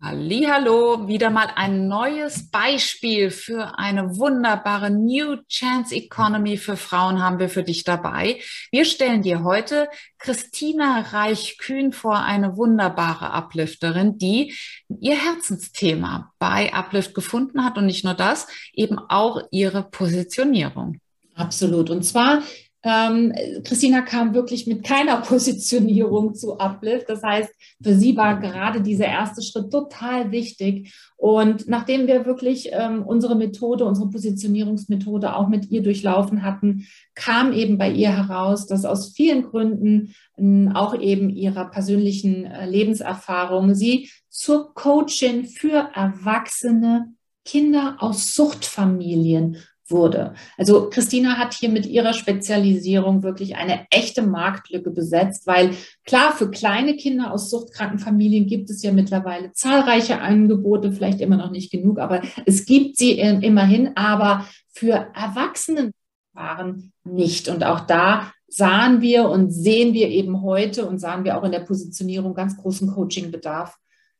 [0.00, 7.40] Hallo, wieder mal ein neues Beispiel für eine wunderbare New Chance Economy für Frauen haben
[7.40, 8.40] wir für dich dabei.
[8.70, 9.88] Wir stellen dir heute
[10.18, 14.54] Christina Reich-Kühn vor, eine wunderbare Uplifterin, die
[15.00, 20.98] ihr Herzensthema bei Uplift gefunden hat und nicht nur das, eben auch ihre Positionierung.
[21.34, 21.90] Absolut.
[21.90, 22.44] Und zwar
[22.84, 23.32] ähm,
[23.64, 27.08] Christina kam wirklich mit keiner Positionierung zu Uplift.
[27.08, 27.50] Das heißt,
[27.82, 30.94] für sie war gerade dieser erste Schritt total wichtig.
[31.16, 37.52] Und nachdem wir wirklich ähm, unsere Methode, unsere Positionierungsmethode auch mit ihr durchlaufen hatten, kam
[37.52, 43.74] eben bei ihr heraus, dass aus vielen Gründen, äh, auch eben ihrer persönlichen äh, Lebenserfahrung,
[43.74, 47.12] sie zur Coachin für Erwachsene
[47.44, 49.56] Kinder aus Suchtfamilien
[49.90, 50.34] wurde.
[50.56, 55.70] Also Christina hat hier mit ihrer Spezialisierung wirklich eine echte Marktlücke besetzt, weil
[56.04, 61.36] klar, für kleine Kinder aus suchtkranken Familien gibt es ja mittlerweile zahlreiche Angebote, vielleicht immer
[61.36, 65.92] noch nicht genug, aber es gibt sie immerhin, aber für Erwachsenen
[66.32, 67.48] waren nicht.
[67.48, 71.52] Und auch da sahen wir und sehen wir eben heute und sahen wir auch in
[71.52, 73.76] der Positionierung ganz großen Coachingbedarf.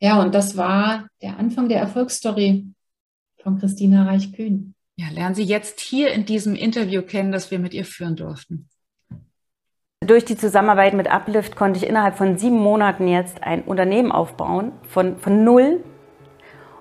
[0.00, 2.66] Ja, und das war der Anfang der Erfolgsstory
[3.42, 4.74] von Christina Reich-Kühn.
[5.00, 8.68] Ja, lernen Sie jetzt hier in diesem Interview kennen, das wir mit ihr führen durften.
[10.04, 14.72] Durch die Zusammenarbeit mit Uplift konnte ich innerhalb von sieben Monaten jetzt ein Unternehmen aufbauen,
[14.82, 15.82] von, von null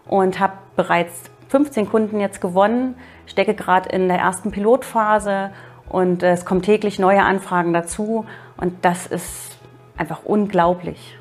[0.05, 2.95] und habe bereits 15 Kunden jetzt gewonnen,
[3.25, 5.51] stecke gerade in der ersten Pilotphase
[5.87, 8.25] und es kommen täglich neue Anfragen dazu
[8.57, 9.57] und das ist
[9.95, 11.17] einfach unglaublich.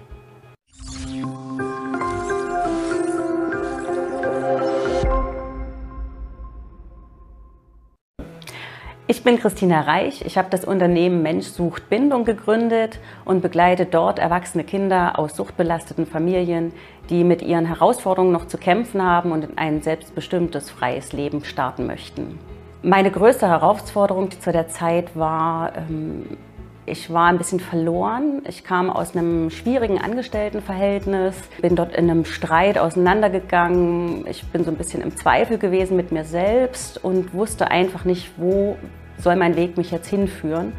[9.18, 10.22] Ich bin Christina Reich.
[10.24, 16.06] Ich habe das Unternehmen Mensch sucht Bindung gegründet und begleite dort erwachsene Kinder aus suchtbelasteten
[16.06, 16.72] Familien,
[17.10, 21.88] die mit ihren Herausforderungen noch zu kämpfen haben und in ein selbstbestimmtes, freies Leben starten
[21.88, 22.38] möchten.
[22.82, 26.38] Meine größte Herausforderung zu der Zeit war, ähm,
[26.86, 28.42] ich war ein bisschen verloren.
[28.46, 34.28] Ich kam aus einem schwierigen Angestelltenverhältnis, bin dort in einem Streit auseinandergegangen.
[34.28, 38.30] Ich bin so ein bisschen im Zweifel gewesen mit mir selbst und wusste einfach nicht,
[38.36, 38.76] wo
[39.18, 40.72] soll mein Weg mich jetzt hinführen.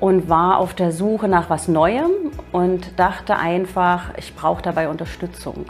[0.00, 2.10] Und war auf der Suche nach was Neuem
[2.52, 5.64] und dachte einfach, ich brauche dabei Unterstützung.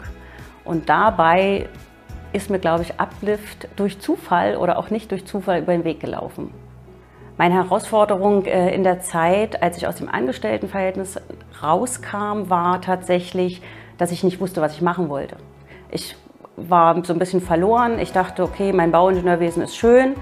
[0.65, 1.69] Und dabei
[2.33, 6.01] ist mir, glaube ich, Uplift durch Zufall oder auch nicht durch Zufall über den Weg
[6.01, 6.51] gelaufen.
[7.37, 11.19] Meine Herausforderung äh, in der Zeit, als ich aus dem Angestelltenverhältnis
[11.61, 13.61] rauskam, war tatsächlich,
[13.97, 15.37] dass ich nicht wusste, was ich machen wollte.
[15.91, 16.15] Ich
[16.57, 17.99] war so ein bisschen verloren.
[17.99, 20.15] Ich dachte, okay, mein Bauingenieurwesen ist schön,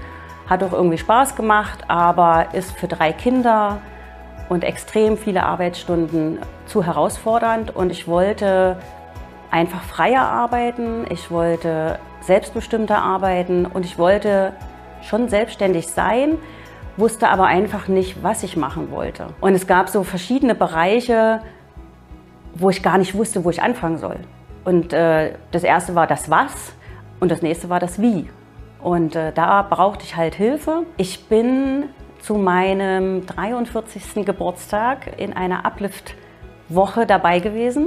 [0.46, 3.78] hat auch irgendwie Spaß gemacht, aber ist für drei Kinder
[4.48, 7.74] und extrem viele Arbeitsstunden zu herausfordernd.
[7.74, 8.76] Und ich wollte
[9.50, 14.52] einfach freier arbeiten, ich wollte selbstbestimmter arbeiten und ich wollte
[15.02, 16.38] schon selbstständig sein,
[16.96, 19.28] wusste aber einfach nicht, was ich machen wollte.
[19.40, 21.40] Und es gab so verschiedene Bereiche,
[22.54, 24.16] wo ich gar nicht wusste, wo ich anfangen soll.
[24.64, 26.72] Und äh, das erste war das Was
[27.20, 28.28] und das nächste war das Wie.
[28.84, 30.82] Und äh, da brauchte ich halt Hilfe.
[30.98, 31.84] Ich bin
[32.20, 34.26] zu meinem 43.
[34.26, 37.86] Geburtstag in einer Uplift-Woche dabei gewesen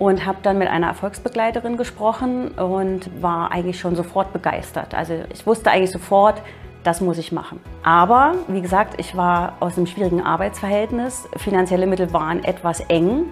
[0.00, 4.92] und habe dann mit einer Erfolgsbegleiterin gesprochen und war eigentlich schon sofort begeistert.
[4.92, 6.42] Also ich wusste eigentlich sofort,
[6.82, 7.60] das muss ich machen.
[7.84, 11.28] Aber wie gesagt, ich war aus einem schwierigen Arbeitsverhältnis.
[11.36, 13.26] Finanzielle Mittel waren etwas eng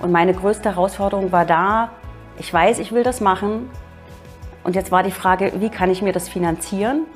[0.00, 1.90] und meine größte Herausforderung war da,
[2.38, 3.68] ich weiß, ich will das machen,
[4.68, 7.06] und jetzt war die Frage, wie kann ich mir das finanzieren?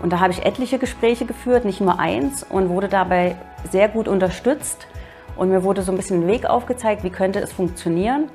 [0.00, 3.34] Und da habe ich etliche Gespräche geführt, nicht nur eins, und wurde dabei
[3.68, 4.86] sehr gut unterstützt.
[5.34, 8.28] Und mir wurde so ein bisschen ein Weg aufgezeigt, wie könnte es funktionieren.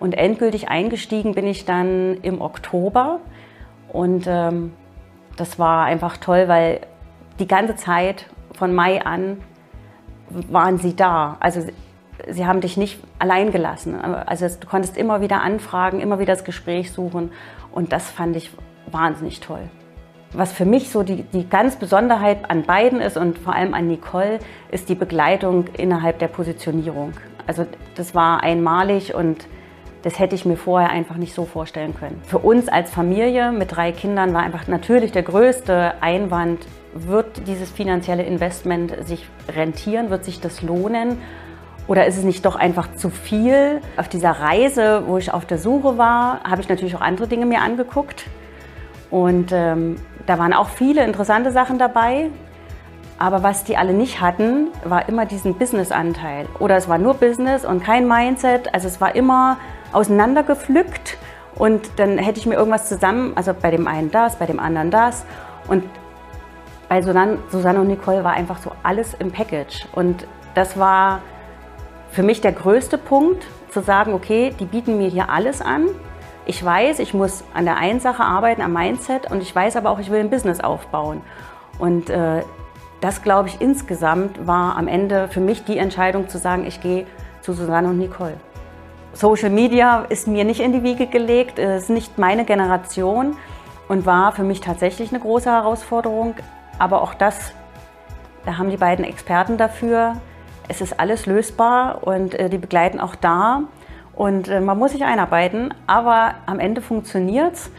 [0.00, 3.20] Und endgültig eingestiegen bin ich dann im Oktober.
[3.86, 4.72] Und ähm,
[5.36, 6.80] das war einfach toll, weil
[7.38, 9.36] die ganze Zeit von Mai an
[10.28, 11.36] waren sie da.
[11.38, 11.60] Also
[12.28, 13.94] sie haben dich nicht allein gelassen.
[14.00, 17.30] Also du konntest immer wieder anfragen, immer wieder das Gespräch suchen.
[17.72, 18.50] Und das fand ich
[18.90, 19.68] wahnsinnig toll.
[20.32, 23.88] Was für mich so die, die ganz Besonderheit an beiden ist und vor allem an
[23.88, 24.40] Nicole,
[24.70, 27.12] ist die Begleitung innerhalb der Positionierung.
[27.46, 27.64] Also
[27.94, 29.46] das war einmalig und
[30.02, 32.20] das hätte ich mir vorher einfach nicht so vorstellen können.
[32.24, 37.70] Für uns als Familie mit drei Kindern war einfach natürlich der größte Einwand, wird dieses
[37.70, 41.18] finanzielle Investment sich rentieren, wird sich das lohnen?
[41.88, 43.80] Oder ist es nicht doch einfach zu viel?
[43.96, 47.46] Auf dieser Reise, wo ich auf der Suche war, habe ich natürlich auch andere Dinge
[47.46, 48.26] mir angeguckt.
[49.10, 49.96] Und ähm,
[50.26, 52.28] da waren auch viele interessante Sachen dabei.
[53.18, 56.46] Aber was die alle nicht hatten, war immer diesen Business-Anteil.
[56.60, 58.72] Oder es war nur Business und kein Mindset.
[58.74, 59.56] Also es war immer
[59.92, 61.16] auseinandergepflückt
[61.56, 64.90] und dann hätte ich mir irgendwas zusammen, also bei dem einen das, bei dem anderen
[64.90, 65.24] das.
[65.66, 65.84] Und
[66.88, 67.38] bei Susanne
[67.80, 69.86] und Nicole war einfach so alles im Package.
[69.92, 71.22] Und das war
[72.10, 75.86] für mich der größte Punkt, zu sagen, okay, die bieten mir hier alles an.
[76.46, 79.90] Ich weiß, ich muss an der einen Sache arbeiten, am Mindset und ich weiß aber
[79.90, 81.20] auch, ich will ein Business aufbauen.
[81.78, 82.42] Und äh,
[83.00, 87.06] das, glaube ich, insgesamt war am Ende für mich die Entscheidung zu sagen, ich gehe
[87.42, 88.38] zu Susanne und Nicole.
[89.12, 93.36] Social Media ist mir nicht in die Wiege gelegt, ist nicht meine Generation
[93.88, 96.34] und war für mich tatsächlich eine große Herausforderung.
[96.78, 97.52] Aber auch das,
[98.44, 100.14] da haben die beiden Experten dafür.
[100.68, 103.62] Es ist alles lösbar und äh, die begleiten auch da.
[104.14, 107.70] Und äh, man muss sich einarbeiten, aber am Ende funktioniert es.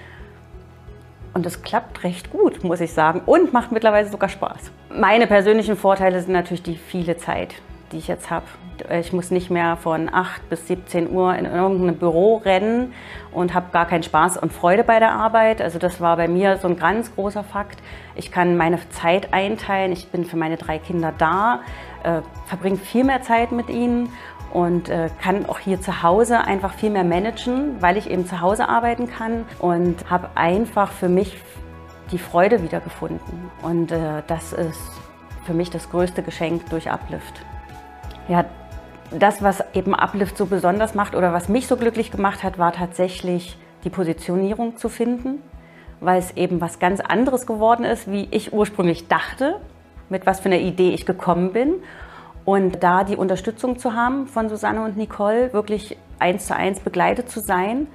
[1.33, 3.21] Und es klappt recht gut, muss ich sagen.
[3.25, 4.71] Und macht mittlerweile sogar Spaß.
[4.89, 7.55] Meine persönlichen Vorteile sind natürlich die viele Zeit,
[7.91, 8.45] die ich jetzt habe.
[8.99, 12.93] Ich muss nicht mehr von 8 bis 17 Uhr in irgendeinem Büro rennen
[13.31, 15.61] und habe gar keinen Spaß und Freude bei der Arbeit.
[15.61, 17.79] Also das war bei mir so ein ganz großer Fakt.
[18.15, 19.91] Ich kann meine Zeit einteilen.
[19.91, 21.61] Ich bin für meine drei Kinder da,
[22.03, 24.09] äh, verbringe viel mehr Zeit mit ihnen
[24.53, 28.41] und äh, kann auch hier zu Hause einfach viel mehr managen, weil ich eben zu
[28.41, 31.37] Hause arbeiten kann und habe einfach für mich
[32.11, 33.51] die Freude wiedergefunden.
[33.61, 34.91] Und äh, das ist
[35.45, 37.45] für mich das größte Geschenk durch Uplift.
[38.29, 38.45] Ja,
[39.11, 42.71] das, was eben Uplift so besonders macht oder was mich so glücklich gemacht hat, war
[42.71, 45.41] tatsächlich die Positionierung zu finden,
[45.99, 49.59] weil es eben was ganz anderes geworden ist, wie ich ursprünglich dachte,
[50.09, 51.73] mit was für einer Idee ich gekommen bin.
[52.45, 57.29] Und da die Unterstützung zu haben von Susanne und Nicole, wirklich eins zu eins begleitet
[57.29, 57.87] zu sein.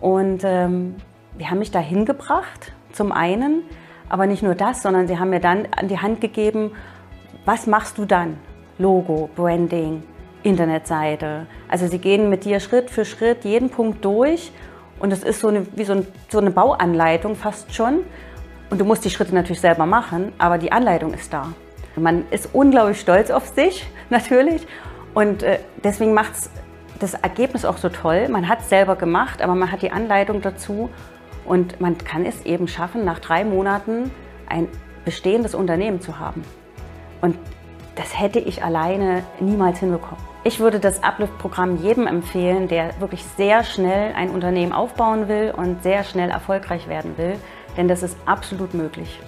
[0.00, 0.96] Und ähm,
[1.38, 3.62] die haben mich da hingebracht, zum einen,
[4.08, 6.72] aber nicht nur das, sondern sie haben mir dann an die Hand gegeben,
[7.44, 8.38] was machst du dann?
[8.78, 10.02] Logo, Branding,
[10.42, 11.46] Internetseite.
[11.68, 14.52] Also sie gehen mit dir Schritt für Schritt jeden Punkt durch
[14.98, 18.00] und es ist so eine, wie so, ein, so eine Bauanleitung fast schon.
[18.70, 21.52] Und du musst die Schritte natürlich selber machen, aber die Anleitung ist da.
[21.96, 24.66] Man ist unglaublich stolz auf sich natürlich
[25.14, 26.50] und äh, deswegen macht es
[26.98, 28.28] das Ergebnis auch so toll.
[28.28, 30.90] Man hat es selber gemacht, aber man hat die Anleitung dazu
[31.44, 34.10] und man kann es eben schaffen, nach drei Monaten
[34.48, 34.68] ein
[35.04, 36.42] bestehendes Unternehmen zu haben.
[37.20, 37.36] Und
[37.96, 40.22] das hätte ich alleine niemals hinbekommen.
[40.44, 45.82] Ich würde das Uplift-Programm jedem empfehlen, der wirklich sehr schnell ein Unternehmen aufbauen will und
[45.82, 47.34] sehr schnell erfolgreich werden will,
[47.76, 49.18] denn das ist absolut möglich.